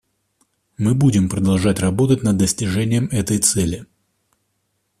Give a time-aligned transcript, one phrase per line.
[0.79, 3.85] Мы будем продолжать работать над достижением этой цели.